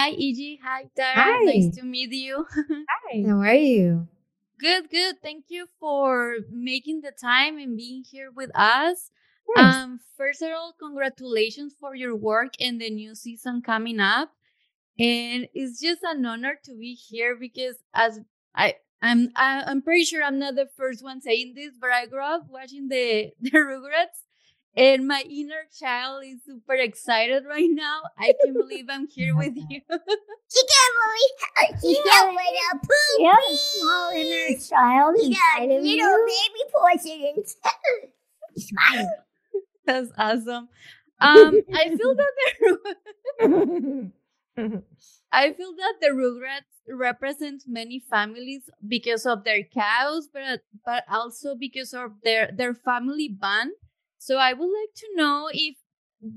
[0.00, 0.58] Hi, Iji.
[0.64, 1.12] Hi, Tara.
[1.14, 1.44] Hi.
[1.44, 2.46] Nice to meet you.
[2.54, 3.22] Hi.
[3.28, 4.08] How are you?
[4.58, 5.16] good, good.
[5.22, 9.10] Thank you for making the time and being here with us.
[9.54, 9.76] Yes.
[9.76, 14.30] Um, first of all, congratulations for your work and the new season coming up.
[14.98, 18.20] And it's just an honor to be here because as
[18.54, 22.06] I I'm I, I'm pretty sure I'm not the first one saying this, but I
[22.06, 24.24] grew up watching the the Rugrats,
[24.76, 28.02] and my inner child is super excited right now.
[28.18, 29.80] I can't believe I'm here with you.
[30.50, 32.38] She can't believe she got with
[32.72, 32.88] a poop.
[33.18, 36.26] You have a small inner child inside of little you.
[36.26, 37.44] baby portion.
[38.56, 39.10] Smile.
[39.86, 40.68] That's awesome.
[41.20, 42.32] Um, I feel that
[43.40, 44.12] the
[45.32, 51.54] I feel that the Rugrats represent many families because of their cows, but but also
[51.54, 53.72] because of their their family bond.
[54.20, 55.76] So I would like to know if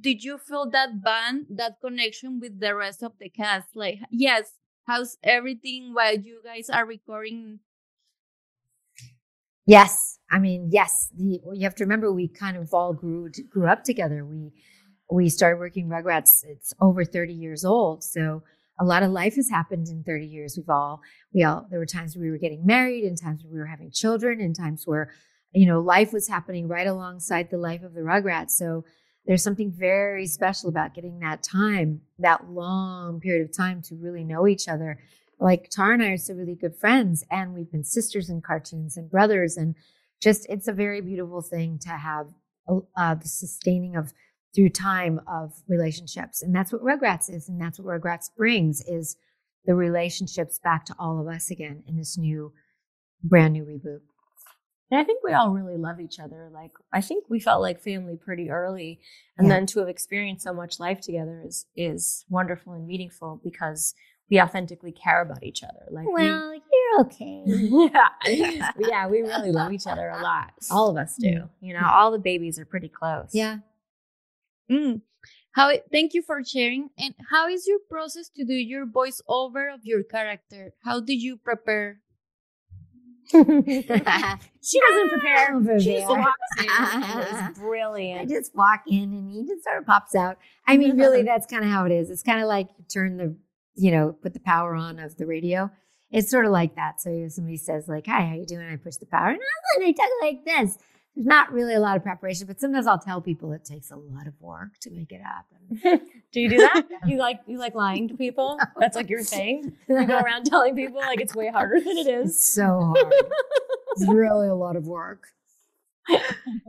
[0.00, 3.68] did you feel that bond, that connection with the rest of the cast?
[3.76, 4.54] Like, yes,
[4.88, 7.60] how's everything while you guys are recording?
[9.64, 11.08] Yes, I mean, yes.
[11.16, 14.24] The, you have to remember, we kind of all grew grew up together.
[14.24, 14.50] We
[15.08, 16.44] we started working Rugrats.
[16.44, 18.42] It's over thirty years old, so
[18.80, 20.54] a lot of life has happened in thirty years.
[20.56, 21.00] We've all
[21.32, 24.40] we all there were times we were getting married, and times we were having children,
[24.40, 25.12] and times where
[25.52, 28.52] you know life was happening right alongside the life of the Rugrats.
[28.52, 28.84] So
[29.26, 34.24] there's something very special about getting that time, that long period of time to really
[34.24, 34.98] know each other
[35.40, 38.96] like Tara and I are still really good friends, and we've been sisters in cartoons
[38.96, 39.74] and brothers, and
[40.20, 42.28] just it's a very beautiful thing to have
[42.96, 44.12] uh, the sustaining of
[44.54, 49.16] through time of relationships, and that's what Rugrats is, and that's what Rugrats brings is
[49.64, 52.52] the relationships back to all of us again in this new,
[53.22, 54.00] brand new reboot.
[54.90, 56.48] And I think we all really love each other.
[56.52, 59.00] Like I think we felt like family pretty early,
[59.36, 59.54] and Yeah.
[59.54, 63.94] then to have experienced so much life together is is wonderful and meaningful because
[64.30, 65.86] we authentically care about each other.
[65.90, 67.42] Like we- Well, you're okay.
[67.46, 70.52] yeah, yeah, we really love each other a lot.
[70.70, 71.28] All of us do.
[71.28, 71.44] Yeah.
[71.60, 73.30] You know, all the babies are pretty close.
[73.34, 73.58] Yeah,
[74.70, 75.00] Mm.
[75.52, 75.72] How?
[75.90, 76.90] Thank you for sharing.
[76.98, 80.72] And how is your process to do your voiceover of your character?
[80.84, 82.00] How did you prepare?
[83.32, 85.80] she doesn't prepare.
[85.80, 86.64] She just walks in.
[86.64, 86.70] It's
[87.32, 88.30] I brilliant.
[88.30, 90.38] just walk in and he just sort of pops out.
[90.66, 92.10] I mean, really, that's kind of how it is.
[92.10, 93.36] It's kind of like you turn the,
[93.74, 95.70] you know, put the power on of the radio.
[96.10, 97.02] It's sort of like that.
[97.02, 99.40] So somebody says like, "Hi, how you doing?" I push the power, and
[99.76, 100.78] and I talk like this.
[101.18, 103.96] There's not really a lot of preparation, but sometimes I'll tell people it takes a
[103.96, 106.00] lot of work to make it happen.
[106.32, 106.84] Do you do that?
[107.06, 108.56] You like you like lying to people?
[108.78, 109.72] That's like your thing.
[109.88, 113.12] You go around telling people like it's way harder than it It's so hard.
[113.96, 115.24] it's really a lot of work.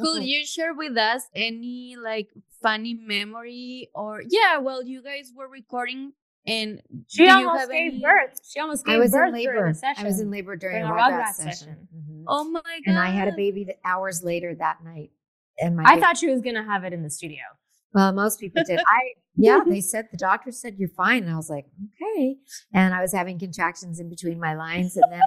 [0.00, 2.28] Could you share with us any like
[2.62, 4.58] funny memory or yeah?
[4.58, 6.12] Well, you guys were recording
[6.46, 8.40] and She almost gave any- birth.
[8.44, 9.68] She almost gave I was birth in during labor.
[9.72, 10.04] the session.
[10.04, 11.88] I was in labor during, During a a Rugrats Rugrats session, session.
[12.28, 12.82] Oh my god!
[12.86, 15.10] and I had a baby that hours later that night.
[15.58, 17.42] And my I ba- thought she was gonna have it in the studio.
[17.94, 18.80] Well, most people did.
[18.80, 21.66] I yeah, they said the doctor said you're fine, and I was like,
[22.00, 22.36] okay.
[22.72, 25.20] And I was having contractions in between my lines, and then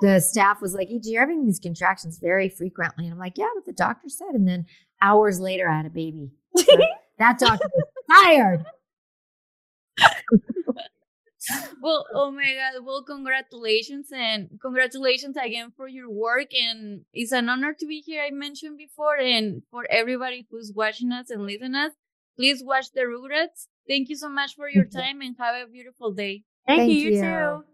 [0.00, 3.48] the staff was like, "E.G., you're having these contractions very frequently," and I'm like, "Yeah,
[3.54, 4.66] but the doctor said." And then
[5.00, 6.30] hours later, I had a baby.
[6.56, 6.64] So
[7.18, 7.84] that doctor was
[8.24, 8.64] tired.
[11.80, 12.84] Well, oh my god!
[12.84, 16.48] Well, congratulations and congratulations again for your work.
[16.54, 18.22] And it's an honor to be here.
[18.22, 21.92] I mentioned before, and for everybody who's watching us and listening us,
[22.36, 23.66] please watch the Rugrats.
[23.88, 26.44] Thank you so much for your time and have a beautiful day.
[26.66, 27.20] Thank, Thank you, you you.
[27.20, 27.71] too.